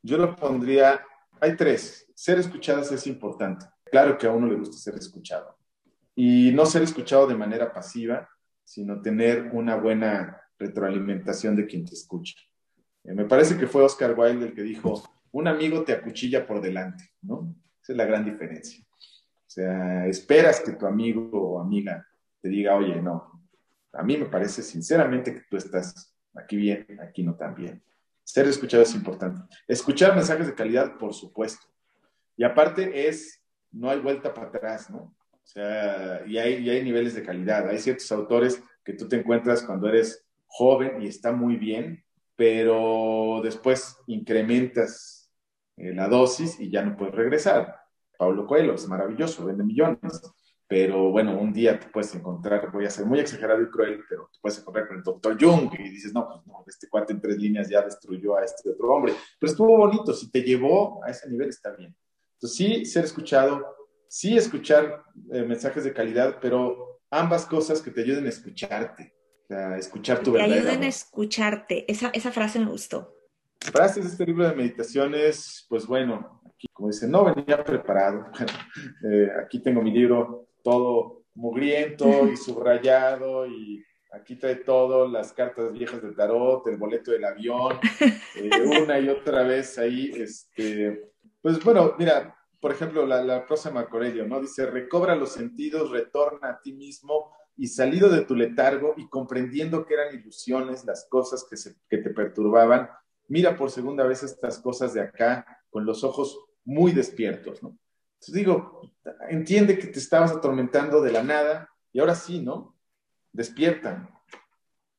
[0.03, 1.05] Yo lo pondría,
[1.39, 2.05] hay tres.
[2.13, 3.65] Ser escuchadas es importante.
[3.85, 5.57] Claro que a uno le gusta ser escuchado.
[6.15, 8.27] Y no ser escuchado de manera pasiva,
[8.65, 12.35] sino tener una buena retroalimentación de quien te escucha.
[13.03, 16.61] Eh, me parece que fue Oscar Wilde el que dijo, un amigo te acuchilla por
[16.61, 17.55] delante, ¿no?
[17.81, 18.83] Esa es la gran diferencia.
[18.91, 22.07] O sea, esperas que tu amigo o amiga
[22.41, 23.41] te diga, oye, no,
[23.93, 27.83] a mí me parece sinceramente que tú estás aquí bien, aquí no tan bien.
[28.23, 29.41] Ser escuchado es importante.
[29.67, 31.67] Escuchar mensajes de calidad, por supuesto.
[32.37, 35.15] Y aparte es, no hay vuelta para atrás, ¿no?
[35.31, 37.67] O sea, y hay, y hay niveles de calidad.
[37.67, 42.03] Hay ciertos autores que tú te encuentras cuando eres joven y está muy bien,
[42.41, 45.31] pero después incrementas
[45.77, 47.75] eh, la dosis y ya no puedes regresar.
[48.17, 50.23] Pablo Coelho es maravilloso, vende millones,
[50.67, 54.27] pero bueno, un día te puedes encontrar, voy a ser muy exagerado y cruel, pero
[54.33, 57.21] te puedes encontrar con el doctor Jung y dices, no, pues no, este cuate en
[57.21, 61.11] tres líneas ya destruyó a este otro hombre, pero estuvo bonito, si te llevó a
[61.11, 61.95] ese nivel está bien.
[62.37, 63.63] Entonces sí, ser escuchado,
[64.07, 69.13] sí escuchar eh, mensajes de calidad, pero ambas cosas que te ayuden a escucharte,
[69.77, 70.47] escuchar tu verdad.
[70.47, 71.91] Te ayuden a escucharte.
[71.91, 73.15] Esa, esa frase me gustó.
[73.59, 78.25] Frases de este libro de meditaciones, pues bueno, aquí como dice, no venía preparado.
[79.03, 85.71] Eh, aquí tengo mi libro todo mugriento y subrayado y aquí trae todo, las cartas
[85.73, 87.79] viejas de tarot, el boleto del avión,
[88.35, 88.49] eh,
[88.83, 91.11] una y otra vez ahí, este,
[91.41, 94.39] pues bueno, mira, por ejemplo, la, la prosa Marco Aurelio, ¿no?
[94.39, 99.85] Dice, recobra los sentidos, retorna a ti mismo y salido de tu letargo y comprendiendo
[99.85, 102.89] que eran ilusiones las cosas que, se, que te perturbaban,
[103.27, 107.77] mira por segunda vez estas cosas de acá con los ojos muy despiertos, ¿no?
[108.15, 108.81] Entonces digo,
[109.29, 112.75] entiende que te estabas atormentando de la nada y ahora sí, ¿no?
[113.31, 114.09] Despiertan.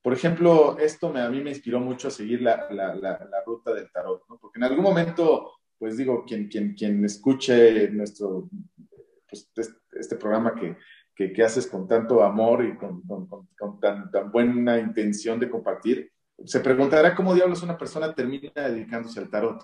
[0.00, 3.74] Por ejemplo, esto me, a mí me inspiró mucho a seguir la, la, la, ruta
[3.74, 4.38] del tarot, ¿no?
[4.38, 8.48] Porque en algún momento, pues digo, quien, quien, quien escuche nuestro,
[9.28, 9.50] pues,
[9.94, 10.76] este programa que,
[11.14, 13.02] que, haces con tanto amor y con,
[13.80, 16.10] tan, tan, buena intención de compartir,
[16.44, 19.62] se preguntará cómo diablos una persona termina dedicándose al tarot.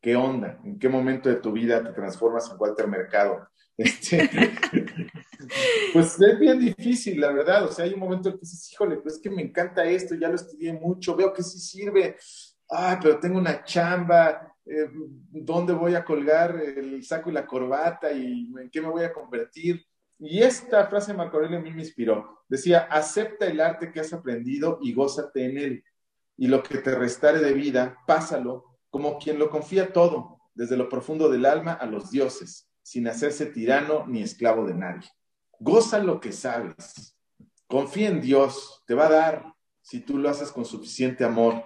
[0.00, 0.58] ¿Qué onda?
[0.64, 3.48] ¿En qué momento de tu vida te transformas en Walter Mercado?
[3.74, 4.28] Este,
[5.94, 7.64] pues es bien difícil, la verdad.
[7.64, 10.14] O sea, hay un momento en que dices, híjole, pues es que me encanta esto,
[10.14, 12.16] ya lo estudié mucho, veo que sí sirve.
[12.68, 18.12] Ay, pero tengo una chamba, eh, ¿dónde voy a colgar el saco y la corbata
[18.12, 19.82] y en qué me voy a convertir?
[20.18, 22.44] Y esta frase de Marco Aurelio a mí me inspiró.
[22.48, 25.84] Decía, acepta el arte que has aprendido y gózate en él.
[26.36, 30.88] Y lo que te restare de vida, pásalo como quien lo confía todo, desde lo
[30.88, 35.08] profundo del alma a los dioses, sin hacerse tirano ni esclavo de nadie.
[35.58, 37.16] Goza lo que sabes.
[37.66, 41.64] Confía en Dios, te va a dar si tú lo haces con suficiente amor.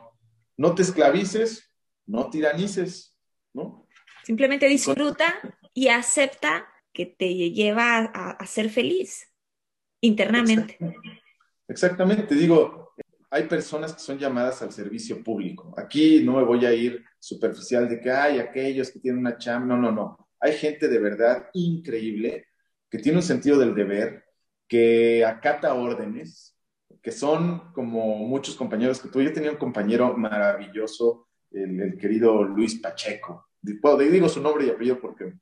[0.57, 1.73] No te esclavices,
[2.07, 3.19] no tiranices,
[3.53, 3.87] ¿no?
[4.25, 5.35] Simplemente disfruta
[5.75, 9.31] y acepta que te lleva a, ser feliz
[10.01, 10.79] internamente.
[11.69, 12.35] Exactamente.
[12.35, 12.95] digo,
[13.31, 15.75] hay personas que son llamadas al servicio público.
[15.77, 19.77] Aquí no me voy a ir superficial de que hay aquellos que tienen una chamba,
[19.77, 20.29] no, no, no.
[20.41, 22.47] Hay gente de verdad increíble
[22.91, 24.25] que tiene un sentido del deber,
[24.67, 26.57] que acata órdenes,
[27.03, 29.21] que son como muchos compañeros que tú.
[29.21, 33.51] Yo tenía un compañero maravilloso, el, querido Luis Pacheco.
[33.61, 35.35] Digo su nombre y apellido porque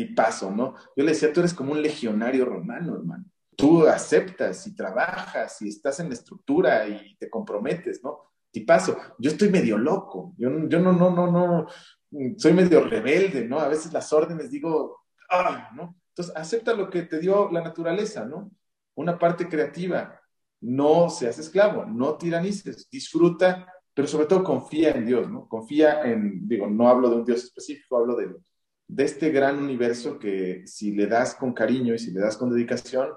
[0.00, 0.74] tipazo, ¿no?
[0.96, 3.26] Yo le decía, tú eres como un legionario romano, hermano.
[3.54, 8.32] Tú aceptas y trabajas y estás en la estructura y te comprometes, ¿no?
[8.50, 8.96] Tipazo.
[9.18, 10.34] Yo estoy medio loco.
[10.38, 11.66] Yo, yo no, no, no, no.
[12.38, 13.60] Soy medio rebelde, ¿no?
[13.60, 16.00] A veces las órdenes digo, ah, ¿no?
[16.08, 18.50] Entonces, acepta lo que te dio la naturaleza, ¿no?
[18.94, 20.18] Una parte creativa.
[20.62, 25.46] No seas esclavo, no tiranices, disfruta, pero sobre todo confía en Dios, ¿no?
[25.46, 28.34] Confía en, digo, no hablo de un Dios específico, hablo de,
[28.92, 32.50] de este gran universo que si le das con cariño y si le das con
[32.50, 33.10] dedicación,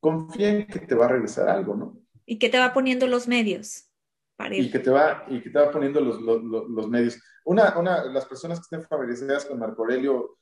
[0.00, 2.00] confía en que te va a regresar algo, ¿no?
[2.24, 3.90] Y que te va poniendo los medios.
[4.36, 4.64] Para ir.
[4.64, 7.20] Y que te va, y que te va poniendo los, los, los, medios.
[7.44, 10.38] Una, una, las personas que estén familiarizadas con Marco Aurelio,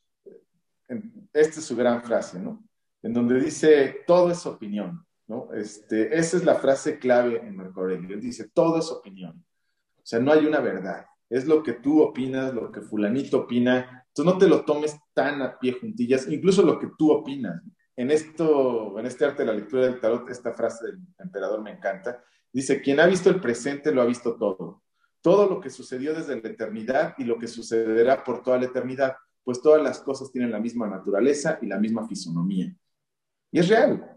[1.33, 2.64] esta es su gran frase, ¿no?
[3.02, 5.52] En donde dice, todo es opinión, ¿no?
[5.52, 8.14] Este, esa es la frase clave en Marco Aurelio.
[8.14, 9.44] Él dice, todo es opinión.
[9.96, 11.06] O sea, no hay una verdad.
[11.31, 14.05] Es lo que tú opinas, lo que fulanito opina.
[14.09, 17.62] Entonces no te lo tomes tan a pie juntillas, incluso lo que tú opinas.
[17.97, 21.71] En esto, en este arte de la lectura del tarot, esta frase del emperador me
[21.71, 22.23] encanta.
[22.53, 24.83] Dice, quien ha visto el presente lo ha visto todo.
[25.23, 29.14] Todo lo que sucedió desde la eternidad y lo que sucederá por toda la eternidad
[29.45, 32.73] pues todas las cosas tienen la misma naturaleza y la misma fisonomía.
[33.51, 34.16] Y es real.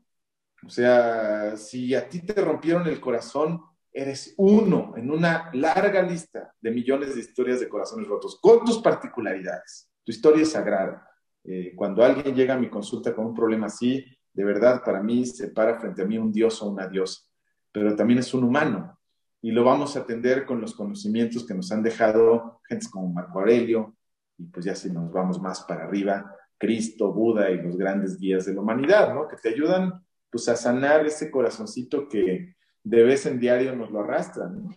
[0.65, 3.61] O sea, si a ti te rompieron el corazón,
[3.93, 8.79] eres uno en una larga lista de millones de historias de corazones rotos, con tus
[8.79, 9.89] particularidades.
[10.03, 11.07] Tu historia es sagrada.
[11.43, 14.03] Eh, cuando alguien llega a mi consulta con un problema así,
[14.33, 17.21] de verdad, para mí se para frente a mí un dios o una diosa,
[17.71, 18.99] pero también es un humano.
[19.41, 23.39] Y lo vamos a atender con los conocimientos que nos han dejado gentes como Marco
[23.39, 23.95] Aurelio,
[24.37, 28.45] y pues ya si nos vamos más para arriba, Cristo, Buda y los grandes guías
[28.45, 29.27] de la humanidad, ¿no?
[29.27, 34.01] Que te ayudan pues a sanar ese corazoncito que de vez en diario nos lo
[34.01, 34.75] arrastran, ¿no?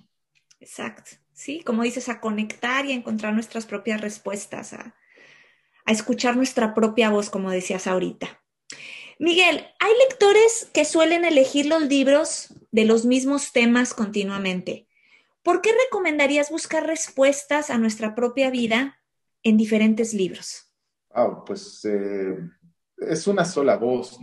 [0.61, 4.97] Exacto, sí, como dices, a conectar y a encontrar nuestras propias respuestas, a,
[5.85, 8.42] a escuchar nuestra propia voz, como decías ahorita.
[9.19, 14.87] Miguel, hay lectores que suelen elegir los libros de los mismos temas continuamente.
[15.42, 19.01] ¿Por qué recomendarías buscar respuestas a nuestra propia vida
[19.42, 20.73] en diferentes libros?
[21.11, 22.37] Ah, pues eh,
[22.99, 24.19] es una sola voz,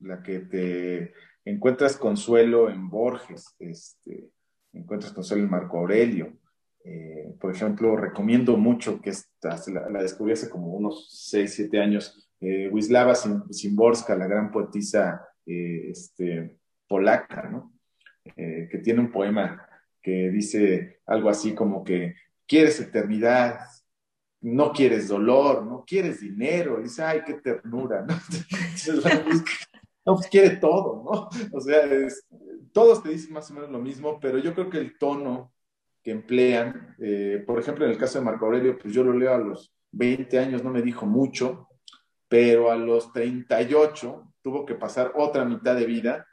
[0.00, 4.30] la que te encuentras consuelo en Borges, este,
[4.72, 6.32] encuentras consuelo en Marco Aurelio.
[6.84, 11.80] Eh, por ejemplo, recomiendo mucho que esta, la, la, descubrí hace como unos 6, 7
[11.80, 13.14] años, eh, Wisława
[14.08, 17.72] la gran poetisa eh, este, polaca, ¿no?
[18.36, 19.68] que tiene un poema
[20.00, 22.14] que dice algo así como que
[22.46, 23.58] quieres eternidad,
[24.40, 28.14] no quieres dolor, no quieres dinero, dice, ay, qué ternura, ¿no?
[30.06, 31.28] no, pues quiere todo, ¿no?
[31.52, 31.80] O sea,
[32.72, 35.52] todos te dicen más o menos lo mismo, pero yo creo que el tono
[36.02, 39.34] que emplean, eh, por ejemplo, en el caso de Marco Aurelio, pues yo lo leo
[39.34, 41.68] a los 20 años, no me dijo mucho,
[42.28, 46.26] pero a los 38 tuvo que pasar otra mitad de vida,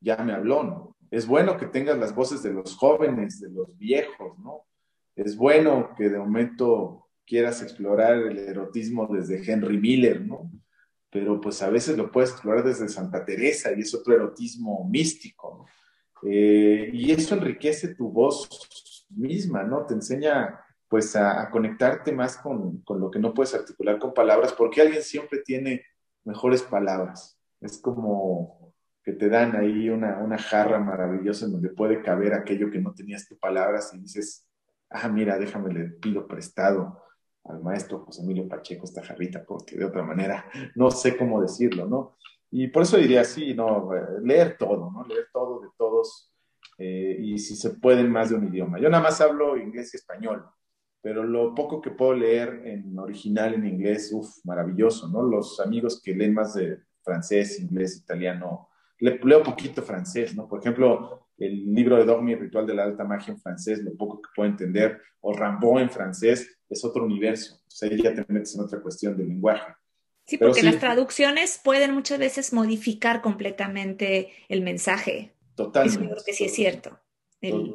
[0.00, 0.96] ya me habló, ¿no?
[1.10, 4.66] Es bueno que tengas las voces de los jóvenes, de los viejos, ¿no?
[5.14, 10.50] Es bueno que de momento quieras explorar el erotismo desde Henry Miller, ¿no?
[11.16, 15.66] Pero pues a veces lo puedes explorar desde Santa Teresa y es otro erotismo místico.
[16.22, 19.86] Eh, y eso enriquece tu voz misma, ¿no?
[19.86, 24.52] Te enseña pues a, conectarte más con, con, lo que no puedes articular con palabras,
[24.52, 25.86] porque alguien siempre tiene
[26.22, 27.40] mejores palabras.
[27.62, 32.70] Es como que te dan ahí una, una jarra maravillosa en donde puede caber aquello
[32.70, 34.46] que no tenías tu palabras y dices,
[34.90, 37.05] ah, mira, déjame, le pido prestado
[37.48, 41.86] al maestro José Emilio Pacheco esta jarrita, porque de otra manera no sé cómo decirlo,
[41.86, 42.16] ¿no?
[42.50, 43.90] Y por eso diría sí, no,
[44.22, 45.04] leer todo, ¿no?
[45.06, 46.32] Leer todo de todos
[46.78, 48.78] eh, y si se puede más de un idioma.
[48.78, 50.44] Yo nada más hablo inglés y español,
[51.02, 55.22] pero lo poco que puedo leer en original en inglés, uff, maravilloso, ¿no?
[55.22, 58.68] Los amigos que leen más de francés, inglés, italiano,
[58.98, 60.48] le, leo poquito francés, ¿no?
[60.48, 64.22] Por ejemplo, el libro de Dogmi, Ritual de la Alta Magia en francés, lo poco
[64.22, 67.56] que puedo entender, o Rambo en francés, es otro universo.
[67.66, 69.74] O sea, ahí ya te metes en otra cuestión de lenguaje.
[70.24, 75.32] Sí, porque las traducciones pueden muchas veces modificar completamente el mensaje.
[75.54, 76.00] Totalmente.
[76.00, 76.98] Eso creo que sí es cierto.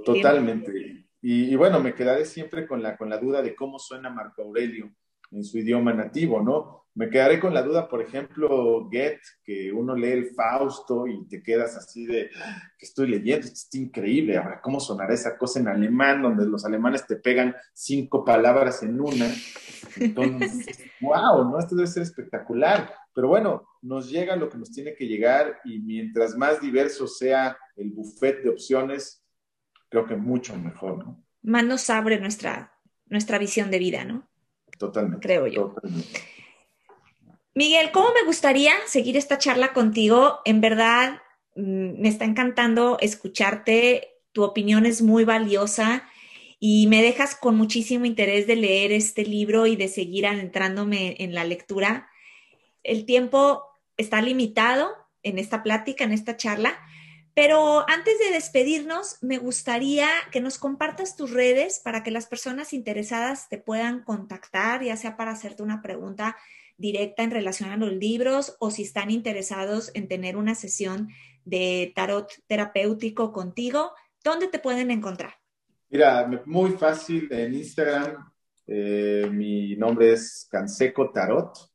[0.03, 1.05] Totalmente.
[1.21, 4.91] Y, bueno, me quedaré siempre con la, con la duda de cómo suena Marco Aurelio
[5.31, 6.80] en su idioma nativo, ¿no?
[6.93, 11.41] Me quedaré con la duda, por ejemplo, Goethe, que uno lee el Fausto y te
[11.41, 12.29] quedas así de,
[12.77, 16.65] que estoy leyendo, esto es increíble, ahora, ¿cómo sonará esa cosa en alemán, donde los
[16.65, 19.33] alemanes te pegan cinco palabras en una?
[19.97, 21.59] Entonces, wow, ¿no?
[21.59, 22.93] Esto debe ser espectacular.
[23.13, 27.57] Pero bueno, nos llega lo que nos tiene que llegar y mientras más diverso sea
[27.75, 29.23] el buffet de opciones,
[29.89, 31.23] creo que mucho mejor, ¿no?
[31.43, 32.73] Más nos abre nuestra,
[33.07, 34.29] nuestra visión de vida, ¿no?
[34.77, 35.25] Totalmente.
[35.25, 35.75] Creo yo.
[37.53, 40.39] Miguel, ¿cómo me gustaría seguir esta charla contigo?
[40.45, 41.21] En verdad,
[41.55, 44.19] mm, me está encantando escucharte.
[44.31, 46.07] Tu opinión es muy valiosa
[46.59, 51.33] y me dejas con muchísimo interés de leer este libro y de seguir adentrándome en
[51.35, 52.07] la lectura.
[52.83, 53.65] El tiempo
[53.97, 54.89] está limitado
[55.21, 56.79] en esta plática, en esta charla,
[57.33, 62.71] pero antes de despedirnos, me gustaría que nos compartas tus redes para que las personas
[62.71, 66.37] interesadas te puedan contactar, ya sea para hacerte una pregunta
[66.81, 71.09] directa en relación a los libros o si están interesados en tener una sesión
[71.45, 73.91] de tarot terapéutico contigo,
[74.23, 75.35] ¿dónde te pueden encontrar?
[75.89, 78.31] Mira, muy fácil en Instagram.
[78.67, 81.71] Eh, mi nombre es Canseco Tarot.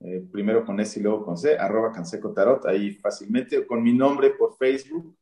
[0.00, 3.92] Eh, primero con S y luego con C, arroba Canseco Tarot, ahí fácilmente, con mi
[3.92, 5.14] nombre por Facebook,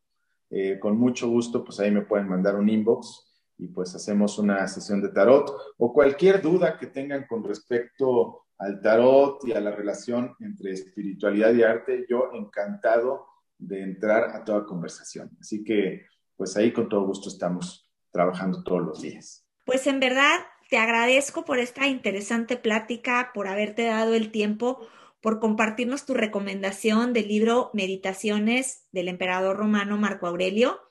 [0.50, 3.27] eh, con mucho gusto, pues ahí me pueden mandar un inbox
[3.58, 8.80] y pues hacemos una sesión de tarot o cualquier duda que tengan con respecto al
[8.80, 13.26] tarot y a la relación entre espiritualidad y arte, yo encantado
[13.58, 15.36] de entrar a toda conversación.
[15.40, 16.06] Así que
[16.36, 19.44] pues ahí con todo gusto estamos trabajando todos los días.
[19.64, 20.38] Pues en verdad
[20.70, 24.86] te agradezco por esta interesante plática, por haberte dado el tiempo,
[25.20, 30.87] por compartirnos tu recomendación del libro Meditaciones del emperador romano Marco Aurelio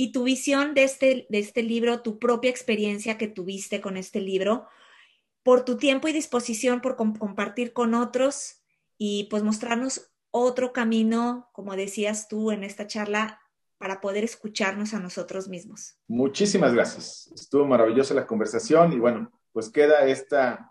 [0.00, 4.20] y tu visión de este, de este libro, tu propia experiencia que tuviste con este
[4.20, 4.68] libro,
[5.42, 8.62] por tu tiempo y disposición por compartir con otros
[8.96, 13.40] y pues mostrarnos otro camino, como decías tú en esta charla,
[13.76, 15.98] para poder escucharnos a nosotros mismos.
[16.06, 17.32] Muchísimas gracias.
[17.34, 20.70] Estuvo maravillosa la conversación y bueno, pues queda esta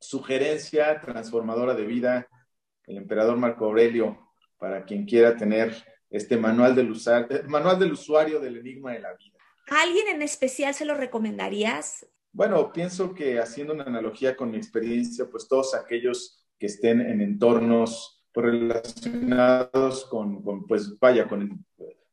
[0.00, 2.28] sugerencia transformadora de vida,
[2.88, 4.18] el emperador Marco Aurelio,
[4.58, 5.76] para quien quiera tener
[6.10, 9.38] este manual del, usar, manual del usuario del enigma de la vida.
[9.70, 12.06] ¿A alguien en especial se lo recomendarías?
[12.32, 17.20] Bueno, pienso que haciendo una analogía con mi experiencia, pues todos aquellos que estén en
[17.20, 21.64] entornos pues, relacionados con, con pues vaya, con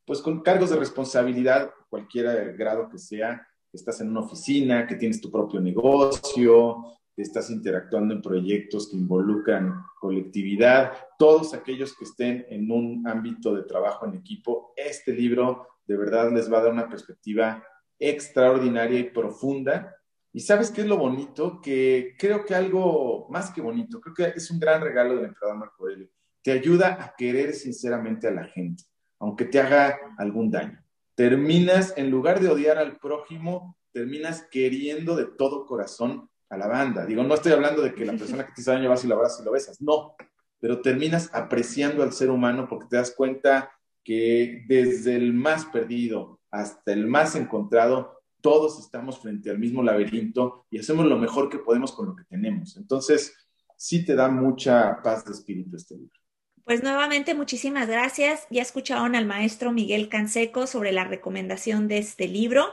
[0.06, 4.96] pues con cargos de responsabilidad, cualquier grado que sea, que estás en una oficina, que
[4.96, 6.84] tienes tu propio negocio,
[7.22, 13.64] estás interactuando en proyectos que involucran colectividad, todos aquellos que estén en un ámbito de
[13.64, 17.64] trabajo en equipo, este libro de verdad les va a dar una perspectiva
[18.00, 19.96] extraordinaria y profunda.
[20.34, 21.62] Y sabes qué es lo bonito?
[21.62, 25.58] Que creo que algo más que bonito, creo que es un gran regalo del emperador
[25.58, 26.10] Marco Aurelio.
[26.42, 28.84] Te ayuda a querer sinceramente a la gente
[29.20, 30.84] aunque te haga algún daño.
[31.16, 37.06] Terminas, en lugar de odiar al prójimo, terminas queriendo de todo corazón a la banda.
[37.06, 39.42] Digo, no estoy hablando de que la persona que te daño vas y la abrazas
[39.42, 40.16] y lo besas, no,
[40.60, 43.72] pero terminas apreciando al ser humano porque te das cuenta
[44.04, 50.68] que desde el más perdido hasta el más encontrado, todos estamos frente al mismo laberinto
[50.70, 52.78] y hacemos lo mejor que podemos con lo que tenemos.
[52.78, 53.36] Entonces,
[53.76, 56.20] sí te da mucha paz de espíritu este libro.
[56.64, 58.48] Pues nuevamente muchísimas gracias.
[58.50, 62.66] Ya escucharon al maestro Miguel Canseco sobre la recomendación de este libro.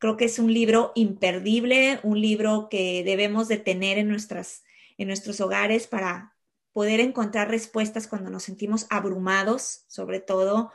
[0.00, 4.64] Creo que es un libro imperdible, un libro que debemos de tener en, nuestras,
[4.98, 6.34] en nuestros hogares para
[6.72, 10.72] poder encontrar respuestas cuando nos sentimos abrumados, sobre todo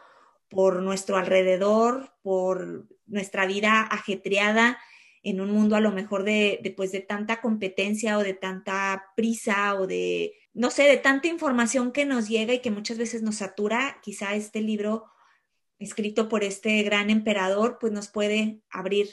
[0.48, 4.80] por nuestro alrededor, por nuestra vida ajetreada
[5.24, 9.12] en un mundo a lo mejor de, de, pues, de tanta competencia o de tanta
[9.18, 13.22] prisa o de no sé, de tanta información que nos llega y que muchas veces
[13.22, 15.06] nos satura, quizá este libro
[15.80, 19.10] escrito por este gran emperador, pues nos puede abrir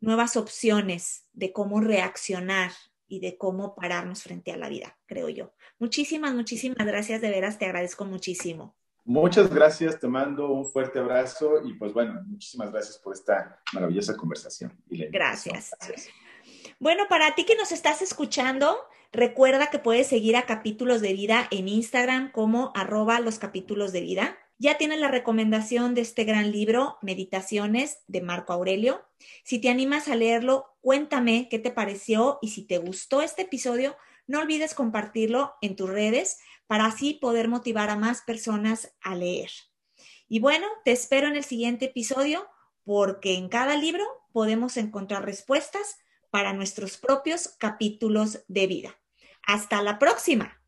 [0.00, 2.72] nuevas opciones de cómo reaccionar
[3.06, 5.52] y de cómo pararnos frente a la vida, creo yo.
[5.78, 8.76] Muchísimas, muchísimas gracias, de veras, te agradezco muchísimo.
[9.04, 14.16] Muchas gracias, te mando un fuerte abrazo y pues bueno, muchísimas gracias por esta maravillosa
[14.16, 14.72] conversación.
[14.88, 15.72] gracias.
[16.78, 18.78] Bueno, para ti que nos estás escuchando,
[19.12, 24.02] recuerda que puedes seguir a Capítulos de Vida en Instagram como arroba los capítulos de
[24.02, 24.38] vida.
[24.62, 29.00] Ya tienes la recomendación de este gran libro, Meditaciones, de Marco Aurelio.
[29.42, 33.96] Si te animas a leerlo, cuéntame qué te pareció y si te gustó este episodio,
[34.26, 39.50] no olvides compartirlo en tus redes para así poder motivar a más personas a leer.
[40.28, 42.46] Y bueno, te espero en el siguiente episodio
[42.84, 45.96] porque en cada libro podemos encontrar respuestas
[46.28, 49.00] para nuestros propios capítulos de vida.
[49.42, 50.59] Hasta la próxima.